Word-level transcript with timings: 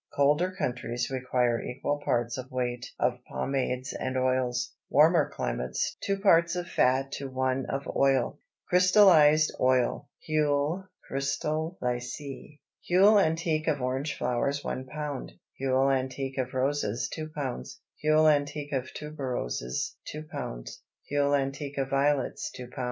Colder 0.15 0.51
countries 0.51 1.11
require 1.11 1.61
equal 1.61 1.99
parts 2.03 2.35
by 2.35 2.47
weight 2.49 2.91
of 2.97 3.19
pomades 3.29 3.93
and 3.93 4.17
oils; 4.17 4.73
warmer 4.89 5.29
climates, 5.29 5.95
two 6.01 6.17
parts 6.17 6.55
of 6.55 6.67
fat 6.67 7.11
to 7.11 7.29
one 7.29 7.67
of 7.67 7.87
oil. 7.95 8.39
CRYSTALLIZED 8.71 9.51
OIL 9.59 10.09
(HUILE 10.27 10.87
CRYSTALLISÉE). 11.07 12.57
Huile 12.89 13.19
antique 13.19 13.67
of 13.67 13.79
orange 13.79 14.17
flowers 14.17 14.63
1 14.63 14.85
lb. 14.85 15.37
Huile 15.59 15.91
antique 15.95 16.39
of 16.39 16.55
roses 16.55 17.07
2 17.13 17.27
lb. 17.37 17.77
Huile 18.03 18.27
antique 18.27 18.73
of 18.73 18.91
tuberoses 18.95 19.97
2 20.05 20.23
lb. 20.33 20.67
Huile 21.11 21.35
antique 21.35 21.77
of 21.77 21.91
violets 21.91 22.49
2 22.55 22.65
lb. 22.69 22.79